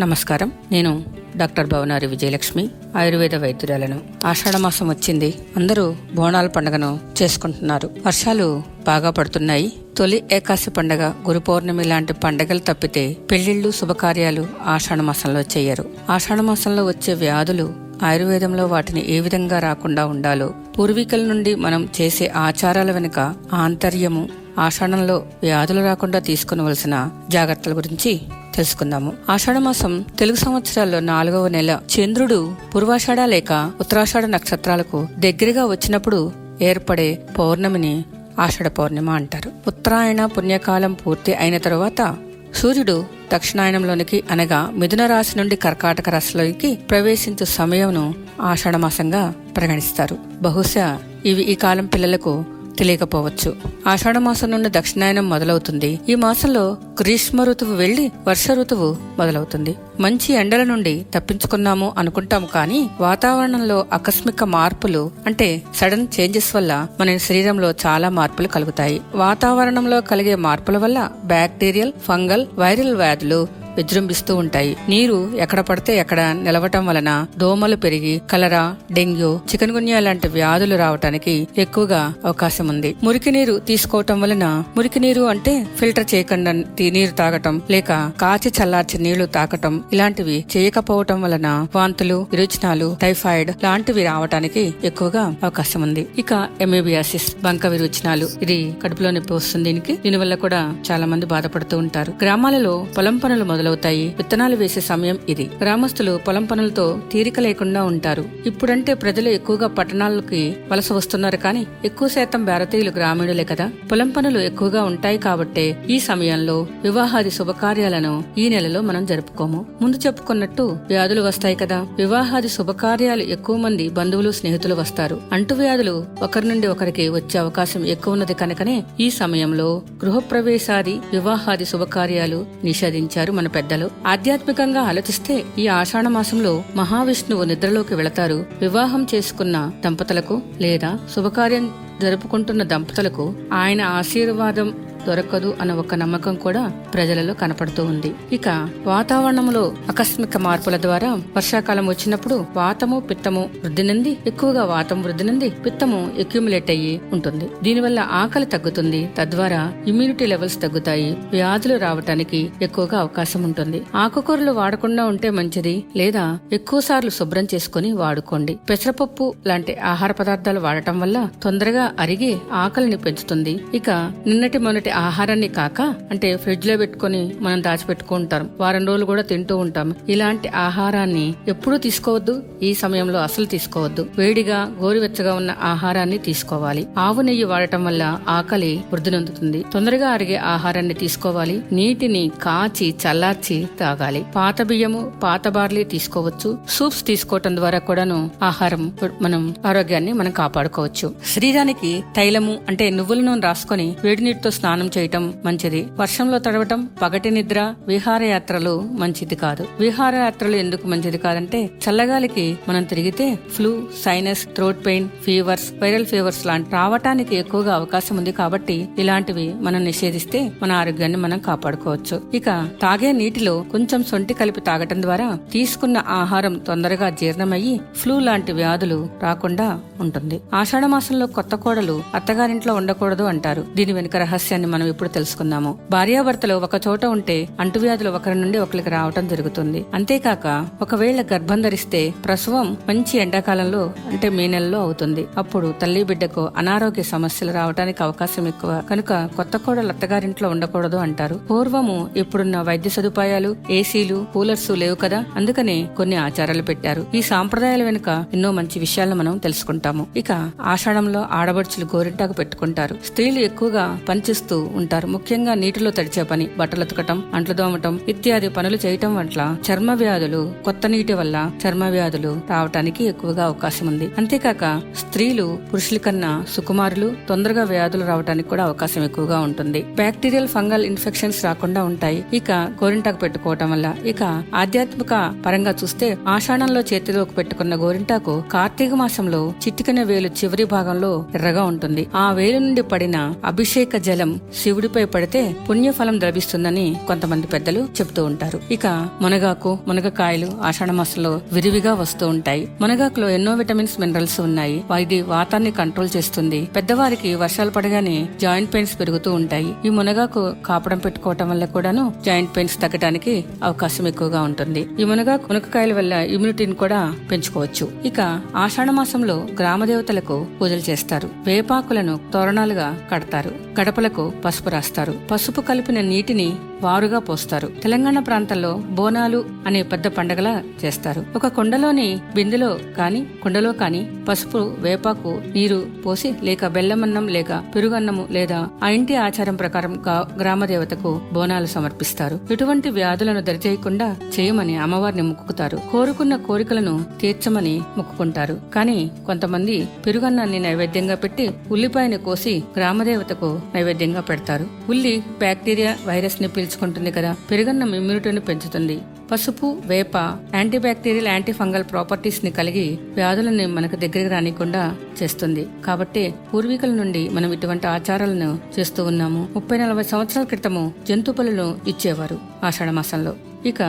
నమస్కారం. 0.00 0.52
నేను 0.72 1.04
డాక్టర్ 1.36 1.66
భవనారి 1.66 2.06
విజయలక్ష్మి 2.06 2.68
ఆయుర్వేద 2.96 3.34
వైద్యురాలను. 3.34 4.00
ఆషాఢ 4.24 4.56
మాసం 4.56 4.88
వచ్చింది. 4.88 5.34
అందరూ 5.56 5.96
బోనాల 6.14 6.46
పండుగను 6.46 7.00
చేసుకుంటున్నారు. 7.22 7.90
వర్షాలు 8.06 8.62
బాగా 8.86 9.10
పడుతున్నాయి. 9.10 9.72
తొలి 9.96 10.24
ఏకాశి 10.32 10.70
పండగ 10.70 11.08
గురు 11.08 11.38
పౌర్ణమి 11.38 11.84
లాంటి 11.84 12.12
పండగలు 12.12 12.58
తప్పితే 12.58 13.16
పెళ్ళిళ్ళు 13.30 13.70
శుభకార్యాలు 13.70 14.46
ఆషాఢ 14.66 14.98
మాసంలో 14.98 15.40
చెయ్యరు. 15.40 15.84
ఆషాఢ 16.10 16.40
మాసంలో 16.40 16.86
వచ్చే 16.86 17.14
వ్యాధులు 17.14 17.74
ఆయుర్వేదంలో 18.02 18.66
వాటిని 18.66 19.10
ఏ 19.10 19.20
విధంగా 19.20 19.58
రాకుండా 19.58 20.06
ఉండాలో 20.06 20.54
పూర్వీకుల 20.78 21.20
నుండి 21.20 21.54
మనం 21.54 21.88
చేసే 22.00 22.26
ఆచారాల 22.26 22.92
వెనుక 22.92 23.34
ఆంతర్యము 23.52 24.28
ఆషాఢంలో 24.58 25.26
వ్యాధులు 25.42 25.80
రాకుండా 25.80 26.18
తీసుకునవలసిన 26.18 27.10
జాగ్రత్తల 27.30 27.76
గురించి 27.76 28.20
తెలుసుకుందాము. 28.54 29.12
ఆషాఢ 29.30 29.56
మాసం 29.56 30.04
తెలుగు 30.18 30.36
సంవత్సరాల్లో 30.36 31.00
నాలుగవ 31.00 31.48
నెల 31.48 31.80
చంద్రుడు 32.00 32.54
పూర్వాషాఢ 32.74 33.20
లేక 33.20 33.72
ఉత్తరాషాఢ 33.80 34.24
నక్షత్రాలకు 34.24 35.08
దగ్గరగా 35.18 35.66
వచ్చినప్పుడు 35.66 36.32
ఏర్పడే 36.62 37.18
పౌర్ణమిని 37.38 38.04
ఆషాఢ 38.38 38.68
పౌర్ణిమ 38.68 39.10
అంటారు. 39.10 39.52
ఉత్తరాయణ 39.66 40.26
పుణ్యకాలం 40.26 40.92
పూర్తి 40.92 41.34
అయిన 41.34 41.58
తరువాత 41.58 42.16
సూర్యుడు 42.54 43.04
దక్షిణాయనంలోనికి 43.34 44.24
అనగా 44.30 44.70
మిథున 44.74 45.06
రాశి 45.06 45.38
నుండి 45.38 45.56
కర్కాటక 45.56 46.08
రాశిలోకి 46.08 46.74
ప్రవేశించే 46.74 47.44
సమయంను 47.44 48.14
ఆషాఢమాసంగా 48.40 49.34
పరిగణిస్తారు. 49.56 50.16
బహుశా 50.42 50.98
ఇవి 51.26 51.42
ఈ 51.42 51.54
కాలం 51.54 51.86
పిల్లలకు 51.86 52.44
తెలియకపోవచ్చు. 52.78 53.56
ఆషాఢ 53.86 54.18
మాసం 54.18 54.50
నుండి 54.50 54.68
దక్షిణాయనం 54.68 55.28
మొదలవుతుంది. 55.28 56.00
ఈ 56.08 56.14
మాసంలో 56.14 56.76
గ్రీష్మ 57.00 57.42
ఋతువు 57.44 57.74
వెళ్ళి 57.74 58.12
వర్ష 58.28 58.50
ఋతువు 58.50 58.96
మొదలవుతుంది. 59.18 59.76
మంచి 60.00 60.32
ఎండల 60.32 60.62
నుండి 60.62 61.06
తప్పించుకున్నాము 61.14 61.92
అనుకుంటాం 61.98 62.48
కానీ 62.54 62.90
వాతావరణంలో 63.00 63.86
ఆకస్మిక 63.92 64.44
మార్పులు 64.44 65.10
అంటే 65.26 65.62
సడన్ 65.76 66.06
చేంజెస్ 66.20 66.56
వల్ల 66.56 66.86
మన 67.00 67.16
శరీరంలో 67.16 67.70
చాలా 67.70 68.08
మార్పులు 68.08 68.48
కలుగుతాయి. 68.48 69.00
వాతావరణంలో 69.14 70.00
కలిగే 70.00 70.34
మార్పుల 70.34 70.78
వల్ల 70.78 71.10
బ్యాక్టీరియల్ 71.24 71.92
ఫంగల్ 72.08 72.46
వైరల్ 72.58 72.94
వ్యాధులు 72.94 73.61
విజృంభిస్తూ 73.76 74.36
ఉంటాయి. 74.36 74.76
నీరు 74.88 75.18
ఎక్కడ 75.38 75.60
పడితే 75.60 75.92
ఎక్కడ 75.98 76.20
నిలవటం 76.42 76.86
వలన 76.86 77.10
దోమలు 77.38 77.76
పెరిగి 77.76 78.14
కలరా 78.32 78.62
డెంగ్యూ 78.92 79.30
చికెన్ 79.50 79.70
గున్యా 79.70 80.00
లాంటి 80.00 80.28
వ్యాధులు 80.28 80.76
రావటానికి 80.76 81.34
ఎక్కువగా 81.58 82.02
అవకాశం 82.24 82.68
ఉంది. 82.68 82.90
మురికి 83.04 83.30
నీరు 83.30 83.54
తీసుకోవటం 83.58 84.20
వలన 84.20 84.46
మురికి 84.76 85.00
నీరు 85.00 85.22
అంటే 85.32 85.54
ఫిల్టర్ 85.78 86.08
చేయకుండా 86.14 86.52
నీరు 86.96 87.12
తాగటం 87.12 87.54
లేక 87.70 87.90
కాచి 88.20 88.52
చల్లార్చి 88.58 88.98
నీళ్ళు 88.98 89.26
తాగటం 89.26 89.74
ఇలాంటివి 89.92 90.38
చేయకపోవటం 90.56 91.22
వలన 91.22 91.48
వాంతులు 91.74 92.26
విరోచనాలు 92.30 92.88
టైఫాయిడ్ 93.02 93.50
లాంటివి 93.64 94.02
రావటానికి 94.04 94.64
ఎక్కువగా 94.84 95.22
అవకాశం 95.42 95.82
ఉంది. 95.82 96.06
ఇక 96.18 96.48
ఎమేబియాసిస్ 96.60 97.28
బంక 97.44 97.66
విరోచనాలు 97.66 98.28
ఇది 98.42 98.58
కడుపులో 98.82 99.10
నొప్పి 99.10 99.32
వస్తుంది 99.34 99.68
దీనికి. 99.68 99.94
దీనివల్ల 99.96 100.34
కూడా 100.34 100.60
చాలా 100.90 101.06
మంది 101.06 101.26
బాధపడుతూ 101.26 101.78
ఉంటారు. 101.78 102.12
గ్రామాలలో 102.22 102.86
పొలం 102.96 103.16
పనులు 103.16 103.44
మొదలవుతాయి. 103.62 104.14
విత్తనాలు 104.16 104.56
వేసే 104.56 104.80
సమయం 104.80 105.18
ఇది. 105.28 105.50
గ్రామస్తులు 105.60 106.20
పొలం 106.28 106.44
పనులతో 106.44 106.98
తీరిక 107.12 107.40
లేకుండా 107.40 107.84
ఉంటారు. 107.84 108.24
ఇప్పుడంటే 108.46 108.94
ప్రజలు 108.94 109.28
ఎక్కువగా 109.28 109.66
పట్టణాలకి 109.66 110.56
వలస 110.72 110.92
వస్తున్నారు 110.92 111.36
కానీ 111.36 111.66
ఎక్కువ 111.84 112.08
శాతం 112.08 112.44
భారతీయులు 112.44 112.90
గ్రామీణులే 112.90 113.44
కదా. 113.44 113.70
పొలం 113.92 114.10
పనులు 114.10 114.38
ఎక్కువగా 114.38 114.82
ఉంటాయి 114.82 115.18
కాబట్టే 115.18 115.86
ఈ 115.90 115.98
సమయంలో 115.98 116.66
వివాహాది 116.82 117.30
శుభకార్యాలను 117.30 118.24
ఈ 118.38 118.48
నెలలో 118.48 118.80
మనం 118.80 119.06
జరుపుకోము. 119.06 119.66
ముందు 119.82 119.96
చెప్పుకున్నట్టు 120.06 120.62
వ్యాధులు 120.62 121.22
వస్తాయి 121.22 121.54
కదా. 121.54 121.86
వివాహాది 121.96 122.48
శుభకార్యాలు 122.48 123.22
ఎక్కువ 123.22 123.56
మంది 123.56 123.88
బంధువులు 123.88 124.30
స్నేహితులు 124.30 124.74
వస్తారు. 124.74 125.20
అంటువ్యాధులు 125.32 126.04
ఒకరి 126.22 126.48
నుండి 126.48 126.66
ఒకరికి 126.66 127.08
వచ్చే 127.08 127.40
అవకాశం 127.40 127.86
ఎక్కువ 127.86 128.12
ఉన్నది 128.12 128.34
కనుకనే 128.34 128.82
ఈ 129.00 129.10
సమయంలో 129.10 129.82
గృహప్రవేశాది 130.04 130.98
వివాహాది 131.12 131.64
శుభకార్యాలు 131.64 132.46
నిషేధించారు 132.64 133.32
మన 133.32 133.48
పెద్దలు 133.54 133.90
ఆధ్యాత్మికంగా 134.06 134.80
ఆలోచిస్తే 134.80 135.34
ఈ 135.58 135.66
ఆషాఢ 135.68 136.06
మాసంలో 136.06 136.52
మహావిష్ణువు 136.76 137.44
నిద్రలోకి 137.44 137.94
వెళతారు. 137.94 138.38
వివాహం 138.60 139.06
చేసుకున్న 139.14 139.56
దంపతులకు 139.84 140.36
లేదా 140.60 140.98
శుభకార్యం 141.14 141.66
జరుపుకుంటున్న 142.02 142.62
దంపతులకు 142.62 143.24
ఆయన 143.52 143.82
ఆశీర్వాదం 143.98 144.68
దొరకదు 145.06 145.56
అన్న 145.60 145.72
ఒక 145.72 145.94
నమ్మకం 145.94 146.34
కూడా 146.34 146.68
ప్రజలలో 146.94 147.34
కనపడుతూ 147.34 147.84
ఉంది. 147.84 148.14
ఇక 148.32 148.68
వాతావరణంలో 148.86 149.74
ఆకస్మిక 149.88 150.36
మార్పుల 150.36 150.76
ద్వారా 150.76 151.14
వర్షాకాలం 151.36 151.86
వచ్చినప్పుడు 151.86 152.44
వాతము 152.56 153.00
పిత్తము 153.00 153.40
వృద్ధి 153.40 153.82
నుండి 153.82 154.16
ఎక్కువగా 154.26 154.64
వాతం 154.64 155.02
వృద్ధి 155.02 155.24
నుండి 155.24 155.50
పిత్తము 155.50 156.12
అక్యుములేట్ 156.18 156.70
అయ్యి 156.70 157.00
ఉంటుంది. 157.12 157.48
దీనివల్ల 157.62 158.00
ఆకలి 158.00 158.46
తగ్గుతుంది. 158.46 159.10
తద్వారా 159.18 159.72
ఇమ్యూనిటీ 159.86 160.26
లెవెల్స్ 160.26 160.62
తగ్గుతాయి. 160.62 161.16
వ్యాధులు 161.30 161.78
రావటానికి 161.78 162.52
ఎక్కువగా 162.62 162.98
అవకాశం 162.98 163.42
ఉంటుంది. 163.42 163.82
ఆకుకూరలు 163.94 164.52
వాడకుండా 164.52 165.04
ఉంటే 165.04 165.30
మంచిది. 165.30 165.84
లేదా 165.96 166.38
ఎక్కువ 166.52 166.80
సార్లు 166.80 167.10
శుభ్రం 167.10 167.46
చేసుకుని 167.54 167.92
వాడుకోండి. 167.92 168.58
పెసరపప్పు 168.70 169.34
లాంటి 169.46 169.78
ఆహార 169.78 170.12
పదార్థాలు 170.12 170.60
వాడటం 170.60 171.00
వల్ల 171.00 171.28
తొందరగా 171.42 171.92
అరిగి 172.00 172.36
ఆకలిని 172.52 172.96
పెంచుతుంది. 172.96 173.60
ఇక 173.74 173.90
నిన్నటి 174.26 174.58
మొన్నటి 174.58 174.90
ఆహారాన్ని 174.92 175.48
కాక 175.48 175.82
అంటే 175.82 176.36
ఫ్రిడ్జ్లో 176.36 176.76
పెట్టుకుని 176.76 177.34
మనం 177.40 177.62
దాచిపెట్టుకుంటాం 177.62 178.50
వారం 178.60 178.86
రోజులు 178.86 179.04
కూడా 179.04 179.22
తింటూ 179.22 179.56
ఉంటాం. 179.56 179.94
ఇలాంటి 180.08 180.48
ఆహారాన్ని 180.48 181.34
ఎప్పుడూ 181.48 181.78
తీసుకోవద్దు. 181.78 182.42
ఈ 182.62 182.74
సమయంలో 182.74 183.18
అసలు 183.18 183.44
తీసుకోవద్దు. 183.44 184.06
వేడిగా 184.18 184.58
గోరువెచ్చగా 184.80 185.34
ఉన్న 185.34 185.54
ఆహారాన్ని 185.62 186.18
తీసుకోవాలి. 186.18 186.86
ఆవు 186.98 187.20
నెయ్యి 187.20 187.44
వాడటం 187.44 187.84
వల్ల 187.84 188.18
ఆకలి 188.28 188.84
వృద్ధినందుతుంది 188.92 189.64
తొందరగా 189.72 190.08
అరిగే 190.08 190.36
ఆహారాన్ని 190.36 190.94
తీసుకోవాలి. 190.94 191.62
నీటిని 191.72 192.30
కాచి 192.42 192.94
చల్లార్చి 193.02 193.68
తాగాలి. 193.80 194.24
పాత 194.36 194.62
బియ్యము 194.62 195.12
పాత 195.22 195.48
బార్లీ 195.48 195.84
తీసుకోవచ్చు. 195.84 196.58
సూప్స్ 196.68 197.06
తీసుకోవటం 197.06 197.56
ద్వారా 197.56 197.78
కూడాను 197.78 198.30
ఆహారం 198.42 198.92
మనం 199.22 199.54
ఆరోగ్యాన్ని 199.66 200.12
మనం 200.12 200.30
కాపాడుకోవచ్చు. 200.30 201.14
శరీరానికి 201.26 202.04
తైలము 202.16 202.58
అంటే 202.68 202.90
నువ్వుల 202.90 203.20
నూనె 203.20 203.40
రాసుకొని 203.40 203.96
వేడి 204.04 204.24
నీటితో 204.24 204.50
స్నానం 204.50 204.81
చేయటం 204.86 205.34
మంచిది. 205.44 205.86
వర్షంలో 205.98 206.38
తడవటం 206.38 206.88
పగటి 207.02 207.30
నిద్ర 207.30 207.74
విహారయాత్రలు 207.86 208.80
మంచిది 208.80 209.34
కాదు. 209.34 209.66
విహారయాత్రలు 209.80 210.56
ఎందుకు 210.56 210.86
మంచిది 210.86 211.18
కాదంటే 211.18 211.64
చల్లగాలికి 211.64 212.58
మనం 212.68 212.84
తిరిగితే 212.84 213.34
flu 213.34 213.82
sinus 214.04 214.44
throat 214.44 214.86
pain 214.86 215.08
fevers 215.08 215.82
viral 215.82 216.06
fevers 216.06 216.46
లాంటి 216.46 216.70
రావటానికి 216.70 217.36
ఎక్కువగా 217.36 217.74
అవకాశం 217.74 218.16
ఉంది 218.16 218.32
కాబట్టి 218.32 218.88
ఇలాంటివి 218.98 219.54
మనం 219.54 219.84
నిషేధిస్తే 219.84 220.52
మన 220.62 220.72
ఆరోగ్యాన్ని 220.72 221.18
మనం 221.18 221.38
కాపాడుకోవచ్చు. 221.38 222.22
ఇక 222.34 222.44
తాగే 222.82 223.12
నీటిలో 223.12 223.64
కొంచెం 223.72 224.04
సొంటి 224.04 224.34
కలిపి 224.34 224.60
తాగటం 224.60 225.02
ద్వారా 225.02 225.38
తీసుకున్న 225.52 226.02
ఆహారం 226.08 226.54
తొందరగా 226.54 227.10
జీర్ణమయ్యి 227.10 227.80
ఫ్లూ 227.96 228.18
లాంటి 228.18 228.52
వ్యాధులు 228.52 229.08
రాకుండా 229.22 229.80
ఉంటుంది. 230.00 230.40
ఆషాఢ 230.54 230.84
మాసంలో 230.84 231.26
కొత్త 231.26 231.54
కోడలు 231.54 232.02
అత్తగారింట్లో 232.14 232.74
ఉండకూడదు 232.74 233.22
అంటారు. 233.22 233.64
దీని 233.76 233.92
వెనుక 233.92 234.16
రహస్యాన్ని 234.16 234.68
మనం 234.72 234.86
ఇప్పుడు 234.86 235.08
తెలుసుకుందాము. 235.08 235.78
భార్యాభర్తలు 235.90 236.54
ఒక 236.54 236.80
చోట 236.88 237.04
ఉంటే 237.04 237.48
అంటువ్యాధులు 237.60 238.10
ఒకరి 238.10 238.34
నుండి 238.34 238.58
ఒకరికి 238.58 238.90
రావటం 238.90 239.28
జరుగుతుంది. 239.28 239.84
అంతేకాక 239.94 240.68
ఒకవేళ 240.82 241.22
గర్భం 241.22 241.62
ధరిస్తే 241.62 242.14
ప్రసవం 242.24 242.76
మంచి 242.88 243.18
ఎండాకాలంలో 243.18 243.92
అంటే 244.10 244.28
మే 244.28 244.46
నెలలో 244.46 244.78
అవుతుంది. 244.78 245.26
అప్పుడు 245.38 245.74
తల్లి 245.82 246.04
బిడ్డకు 246.04 246.50
అనారోగ్య 246.56 247.02
సమస్యలు 247.02 247.52
రావడానికి 247.52 248.02
అవకాశం 248.02 248.48
ఎక్కువ. 248.48 248.82
కనుక 248.90 249.28
కొత్త 249.36 249.56
కోడలు 249.56 249.88
అత్తగారింట్లో 249.88 250.48
ఉండకూడదు 250.48 250.96
అంటారు. 250.96 251.34
పూర్వము 251.34 252.10
ఇప్పుడున్న 252.16 252.62
వైద్య 252.62 252.90
సదుపాయాలు 252.90 253.56
ఏసీలు 253.70 254.26
కూలర్స్ 254.34 254.70
లేవు 254.70 254.94
కదా? 254.94 255.24
అందుకనే 255.36 255.88
కొన్ని 255.96 256.16
ఆచారాలు 256.16 256.62
పెట్టారు. 256.62 257.06
ఈ 257.14 257.22
సాంప్రదాయాల 257.22 257.82
వెనుక 257.82 258.24
ఎన్నో 258.32 258.52
మంచి 258.52 258.78
విషయాలను 258.78 259.16
మనం 259.16 259.36
తెలుసుకుంటాము. 259.36 260.06
ఇక 260.16 260.50
ఆషాఢంలో 260.60 261.26
ఆడబడుచులు 261.32 261.96
గోరింటాకు 261.96 262.32
పెట్టుకుంటారు. 262.32 262.96
స్త్రీలు 263.06 263.38
ఎక్కువగా 263.38 263.98
పనిచేస్తూ 264.08 264.61
ఉంటారు. 264.76 265.06
ముఖ్యంగా 265.06 265.54
నీటిలో 265.54 265.90
తడిచే 265.90 266.22
పని 266.22 266.48
బట్టలు 266.58 266.80
ఉతకటం 266.80 267.22
అంట్లు 267.34 267.54
దోమటం 267.54 268.00
ఇత్యాది 268.08 268.48
పనులు 268.48 268.78
చేయటం 268.86 269.16
వల్ల 269.16 269.56
చర్మ 269.66 269.92
వ్యాధులు 269.94 270.52
కొత్త 270.64 270.86
నీటి 270.86 271.12
వల్ల 271.12 271.50
చర్మ 271.62 271.84
వ్యాధులు 271.84 272.40
రావటానికి 272.50 273.04
ఎక్కువగా 273.04 273.44
అవకాశం 273.44 273.86
ఉంది. 273.86 274.10
అంతేకాక 274.18 274.82
స్త్రీలు 274.98 275.58
పురుషుల 275.72 275.98
కన్నా 275.98 276.44
సుకుమారులు 276.52 277.12
తొందరగా 277.28 277.64
వ్యాధులు 277.64 278.04
రావడానికి 278.04 278.48
కూడా 278.48 278.64
అవకాశం 278.64 279.04
ఎక్కువగా 279.04 279.40
ఉంటుంది. 279.40 279.82
బ్యాక్టీరియల్ 279.82 280.48
ఫంగల్ 280.48 280.84
ఇన్ఫెక్షన్స్ 280.84 281.44
రాకుండా 281.44 281.84
ఉంటాయి. 281.84 282.24
ఇక 282.34 282.50
గోరింటాకు 282.50 283.16
పెట్టుకోవటం 283.16 283.70
వల్ల 283.70 283.94
ఇక 284.04 284.42
ఆధ్యాత్మిక 284.54 285.34
పరంగా 285.46 285.74
చూస్తే 285.84 286.18
ఆషాఢంలో 286.28 286.80
చేతిలోకి 286.80 287.34
పెట్టుకున్న 287.34 287.74
గోరింటాకు 287.74 288.42
కార్తీక 288.52 288.94
మాసంలో 288.94 289.54
చిటికెన 289.64 290.02
వేలు 290.02 290.28
చివరి 290.28 290.64
భాగంలో 290.64 291.26
ఎర్రగా 291.34 291.62
ఉంటుంది. 291.64 292.06
ఆ 292.14 292.32
వేలు 292.32 292.58
నుండి 292.58 292.82
పడిన 292.82 293.34
అభిషేక 293.44 293.96
జలం 293.96 294.40
శివుడిపై 294.56 295.04
పడితే 295.04 295.56
పుణ్యఫలం 295.70 296.20
లభిస్తుందని 296.20 296.96
కొంతమంది 297.06 297.46
పెద్దలు 297.46 297.78
చెబుతూ 297.78 298.24
ఉంటారు. 298.24 298.60
ఇక 298.70 298.86
మునగాకు 299.20 299.78
మునగకాయలు 299.88 300.52
ఆషాఢ 300.62 300.90
మాసంలో 300.90 301.40
విరివిగా 301.52 301.94
వస్తూ 301.94 302.28
ఉంటాయి. 302.28 302.68
మునగాకులో 302.80 303.28
ఎన్నో 303.28 303.54
విటమిన్స్ 303.54 304.00
మినరల్స్ 304.00 304.40
ఉన్నాయి. 304.40 304.84
ఇది 305.00 305.22
వాతాన్ని 305.22 305.70
కంట్రోల్ 305.70 306.08
చేస్తుంది. 306.16 306.68
పెద్దవారికి 306.76 307.34
వర్షాలు 307.34 307.70
పడగానే 307.70 308.28
జాయింట్ 308.40 308.74
పెయిన్స్ 308.74 309.00
పెరుగుతూ 309.00 309.32
ఉంటాయి. 309.32 309.74
ఈ 309.86 309.88
మునగాకు 309.88 310.54
కాపడం 310.66 310.98
పెట్టుకోవటం 310.98 311.50
వల్ల 311.50 311.64
కూడాను 311.64 312.12
జాయింట్ 312.24 312.56
పెయిన్స్ 312.56 312.80
తగ్గడానికి 312.80 313.44
అవకాశం 313.62 314.06
ఎక్కువగా 314.06 314.42
ఉంటుంది. 314.42 314.88
ఈ 315.00 315.04
మునగాకు 315.04 315.46
మునగకాయల 315.48 315.92
వల్ల 315.92 316.12
ఇమ్యూనిటీని 316.12 316.74
కూడా 316.74 317.14
పెంచుకోవచ్చు. 317.30 317.90
ఇక 318.04 318.40
ఆషాఢ 318.56 318.90
మాసంలో 318.90 319.46
గ్రామ 319.58 319.84
దేవతలకు 319.84 320.46
పూజలు 320.60 320.90
చేస్తారు. 320.90 321.28
వేపాకులను 321.46 322.20
తోరణాలుగా 322.32 322.98
కడతారు. 323.12 323.50
గడపలకు 323.80 324.31
పసుపు 324.44 324.68
రాస్తారు. 324.68 325.14
పసుపు 325.30 325.60
కలిపిన 325.60 326.00
నీటిని 326.00 326.52
వారుగా 326.82 327.18
పోస్తారు. 327.18 327.72
తెలంగాణ 327.82 328.18
ప్రాంతంలో 328.18 328.74
బోనాలు 328.74 329.44
అనే 329.66 329.82
పెద్ద 329.82 330.06
పండగలా 330.06 330.62
చేస్తారు. 330.84 331.26
ఒక 331.36 331.46
కొండలోని 331.46 332.18
బిందులో 332.34 332.78
కాని 332.98 333.26
కుండలో 333.42 333.72
కాని 333.72 334.00
పసుపు 334.28 334.58
వేపాకు 334.78 335.42
నీరు 335.54 335.86
పోసి 336.06 336.34
లేక 336.42 336.66
బెల్లమన్నం 336.66 337.28
లేక 337.28 337.64
పెరుగన్నము 337.74 338.28
లేదా 338.30 338.68
ఆ 338.84 338.88
ఇంటి 338.88 339.16
ఆచారం 339.16 339.56
ప్రకారం 339.56 340.04
గ్రామదేవతకు 340.40 341.20
బోనాలు 341.32 341.66
సమర్పిస్తారు. 341.66 342.40
ఇటువంటి 342.50 342.90
వ్యాధులను 342.90 343.40
దరిచేయకుండా 343.40 344.16
చేయమని 344.40 344.76
అమ్మవారిని 344.76 345.22
మొక్కుతారు. 345.22 345.78
కోరుకున్న 345.92 346.36
కోరికలను 346.36 347.04
తీర్చమని 347.20 347.80
మొక్కుకుంటారు. 347.96 348.60
కానీ 348.74 349.10
కొంతమంది 349.26 349.88
పెరుగన్నాన్ని 350.06 350.58
నైవేద్యంగా 350.58 351.14
పెట్టి 351.14 351.50
ఉల్లిపాయను 351.70 352.18
కోసి 352.18 352.62
గ్రామదేవతకు 352.76 353.60
నైవేద్యంగా 353.74 354.20
పెడతారు. 354.28 354.66
ఉల్లి 354.88 355.22
బ్యాక్టీరియా 355.38 355.96
వైరస్ని 356.06 356.48
పీల్చుకుంటుంది 356.48 357.10
కదా 357.10 357.36
పెరుగన్నం 357.50 357.94
ఇమ్యూనిటీని 357.94 358.40
పెంచుతుంది. 358.40 358.98
పసుపు 359.32 359.76
వేప 359.86 360.16
యాంటీబ్యాక్టీరియల్ 360.54 361.26
యాంటీ 361.26 361.52
ఫంగల్ 361.52 361.84
ప్రాపర్టీస్ని 361.84 362.50
కలిగి 362.50 362.98
వ్యాధులని 363.14 363.66
మనకు 363.66 363.96
దగ్గరికి 363.96 364.28
రానికుండా 364.28 364.96
చేస్తుంది. 365.22 365.66
కాబట్టి 365.86 366.34
పూర్వీకుల 366.54 366.90
నుండి 366.90 367.28
మనం 367.28 367.52
ఇటువంటి 367.52 367.86
ఆచారాలను 367.86 368.58
చేస్తూ 368.78 369.04
ఉన్నాము. 369.04 369.48
ముప్పై 369.54 369.78
నలభై 369.78 370.02
సంవత్సరాల 370.02 370.44
క్రితము 370.44 370.92
జంతు 371.08 371.32
పలులను 371.32 371.78
ఇచ్చేవారు 371.88 372.38
ఆషాఢ 372.64 372.88
మాసంలో. 372.88 373.34
ఇక 373.66 373.82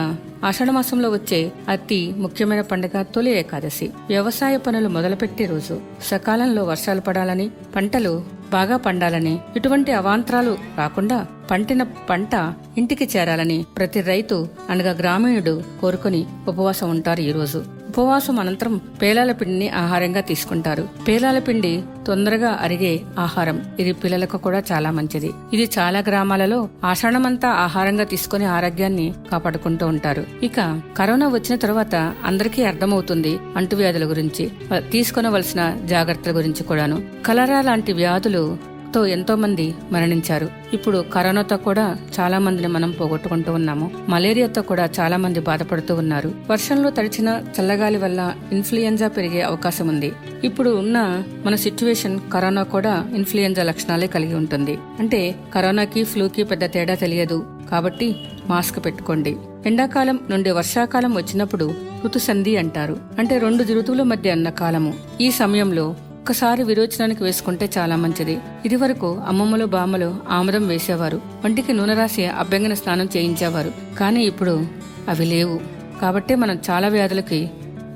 ఆషాఢ 0.44 0.70
మాసంలో 0.70 1.10
వచ్చే 1.10 1.52
అతి 1.68 2.14
ముఖ్యమైన 2.16 2.60
పండుగ 2.60 3.02
తొలి 3.02 3.30
ఏకాదశి. 3.38 3.86
వ్యవసాయ 4.08 4.56
పనులు 4.56 4.88
మొదలుపెట్టే 4.88 5.44
రోజు. 5.46 5.80
సకాలంలో 6.02 6.64
వర్షాలు 6.64 7.00
పడాలని 7.00 7.50
పంటలు 7.76 8.24
బాగా 8.50 8.76
పండాలని 8.76 9.40
ఇటువంటి 9.56 9.92
అవాంతరాలు 9.92 10.58
రాకుండా 10.78 11.26
పంటిన 11.50 11.82
పంట 11.82 12.54
ఇంటికి 12.78 13.08
చేరాలని 13.16 13.66
ప్రతి 13.76 14.00
రైతు 14.00 14.48
అనగా 14.70 14.90
గ్రామీణుడు 14.90 15.62
కోరుకొని 15.80 16.26
ఉపవాసం 16.48 16.90
ఉంటారు 16.90 17.20
ఈరోజు. 17.20 17.83
ఉపవాసం 17.98 18.40
అనంతరం 18.40 18.80
పేలాల 19.02 19.32
పిండిని 19.32 19.68
ఆహారంగా 19.68 20.20
తీసుకుంటారు. 20.20 20.88
పేలాల 21.08 21.38
పిండి 21.38 21.82
తొందరగా 22.06 22.58
అరిగే 22.62 23.00
ఆహారం. 23.18 23.64
ఇది 23.78 23.92
పిల్లలకు 23.92 24.36
కూడా 24.36 24.62
చాలా 24.72 24.90
మంచిది. 24.90 25.30
ఇది 25.52 25.70
చాలా 25.78 25.98
గ్రామాలలో 25.98 26.68
ఆషాఢమంతా 26.84 27.48
ఆహారంగా 27.48 28.04
తీసుకుని 28.04 28.44
ఆరోగ్యాన్ని 28.44 29.14
కాపాడుకుంటూ 29.32 29.86
ఉంటారు. 29.86 30.24
ఇక 30.42 30.80
కరోనా 30.96 31.28
వచ్చిన 31.28 31.56
తర్వాత 31.56 32.14
అందరికీ 32.24 32.64
అర్థమవుతుంది 32.64 33.38
అంటువ్యాధుల 33.56 34.04
గురించి. 34.08 34.50
తీసుకునవలసిన 34.90 35.76
జాగ్రత్తల 35.84 36.36
గురించి 36.36 36.62
కూడాను. 36.62 37.02
కలరా 37.26 37.60
లాంటి 37.60 37.92
వ్యాధులు 37.92 38.73
తో 38.94 39.06
ఎంతో 39.06 39.36
మంది 39.36 39.74
మరణించారు. 39.92 40.50
ఇప్పుడు 40.72 41.04
కరోనాతో 41.14 41.56
కూడా 41.56 41.96
చాలా 42.20 42.38
మందిని 42.38 42.68
మనం 42.68 42.90
పోగొట్టుకుంటూ 42.90 43.52
ఉన్నాము. 43.52 43.90
మలేరియాతో 44.08 44.62
కూడా 44.62 44.88
చాలా 45.00 45.16
మంది 45.16 45.40
బాధపడుతూ 45.40 45.94
ఉన్నారు. 45.94 46.32
వర్షంలో 46.50 46.90
తడిచిన 46.90 47.42
చల్లగాలి 47.60 47.98
వల్ల 47.98 48.34
ఇన్ఫ్లుయెంజా 48.52 49.08
పెరిగే 49.08 49.40
అవకాశం 49.40 49.88
ఉంది. 49.88 50.12
ఇప్పుడు 50.44 50.70
ఉన్న 50.70 51.22
మన 51.44 51.54
సిచ్యువేషన్ 51.54 52.20
కరోనా 52.32 52.62
కూడా 52.62 53.08
ఇన్ఫ్లుయెంజా 53.14 53.62
లక్షణాలే 53.62 54.06
కలిగి 54.06 54.34
ఉంటుంది. 54.34 54.78
అంటే 54.98 55.34
కరోనాకి 55.54 56.04
ఫ్లూకి 56.04 56.44
పెద్ద 56.44 56.64
తేడా 56.64 56.94
తెలియదు. 56.94 57.46
కాబట్టి 57.70 58.16
మాస్క్ 58.46 58.84
పెట్టుకోండి. 58.84 59.36
ఎండాకాలం 59.66 60.20
నుండి 60.30 60.50
వర్షాకాలం 60.50 61.16
వచ్చినప్పుడు 61.16 61.74
ఋతుసంధి 62.04 62.56
అంటారు. 62.56 62.96
అంటే 63.18 63.38
రెండు 63.38 63.64
ఋతువుల 63.64 64.02
మధ్య 64.02 64.30
అన్న 64.30 64.50
కాలము. 64.50 64.94
ఈ 65.20 65.30
సమయంలో 65.30 65.94
ఒక్కసారి 66.24 66.62
విరోచనానికి 66.62 67.22
వేసుకుంటే 67.22 67.70
చాలా 67.78 67.96
మంచిది. 67.96 68.38
ఇది 68.64 68.76
వరకు 68.76 69.20
అమ్మమ్మలు 69.26 69.64
బామ్మలు 69.64 70.16
ఆముదం 70.30 70.68
వేసేవారు. 70.68 71.20
వంటికి 71.44 71.72
నూనె 71.72 71.94
రాసి 71.94 72.26
అభ్యంగన 72.26 72.74
స్నానం 72.74 73.08
చేయించేవారు. 73.16 73.72
కానీ 73.98 74.24
ఇప్పుడు 74.24 74.66
అవి 75.08 75.24
లేవు. 75.24 75.60
కాబట్టే 76.00 76.34
మనం 76.34 76.58
చాలా 76.70 76.88
వ్యాధులకి 76.88 77.50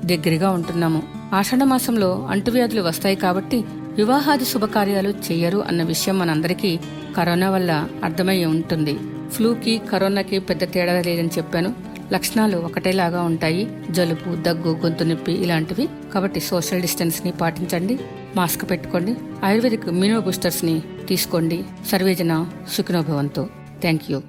దగ్గరగా 0.05 0.49
ఉంటున్నాము. 0.49 1.03
ఆషాఢ 1.33 1.63
మాసంలో 1.63 2.27
అంటువ్యాధులు 2.29 2.81
వస్తాయి 2.81 3.15
కాబట్టి 3.15 3.63
వివాహాది 3.95 4.45
శుభకార్యాలు 4.45 5.09
చెయ్యరు 5.09 5.65
అన్న 5.67 5.83
విషయం 5.83 6.19
మనందరికీ 6.19 6.79
కరోనా 7.17 7.49
వల్ల 7.49 7.87
అర్థమై 8.03 8.45
ఉంటుంది. 8.45 8.99
ఫ్లూకి 9.29 9.81
కరోనాకి 9.91 10.39
పెద్ద 10.39 10.73
తేడా 10.73 10.93
లేదని 10.93 11.29
చెప్పాను. 11.37 11.73
లక్షణాలు 12.13 12.57
ఒకటేలాగా 12.57 13.21
ఉంటాయి. 13.21 13.77
జలుబు 13.91 14.35
దగ్గు 14.35 14.77
గొంతు 14.77 15.03
నొప్పి 15.03 15.31
ఇలాంటివి. 15.31 15.89
కాబట్టి 16.13 16.39
సోషల్ 16.39 16.81
డిస్టెన్స్ని 16.81 17.31
పాటించండి. 17.31 17.99
మాస్క్ 18.35 18.69
పెట్టుకోండి. 18.69 19.15
ఆయుర్వేదిక్ 19.43 19.87
మినో 19.87 20.19
బూస్టర్స్ని 20.19 20.81
తీసుకోండి. 21.07 21.63
సర్వేజన 21.87 22.49
సుఖినోభవంతో. 22.71 23.49
Thank 23.81 24.11
you 24.11 24.21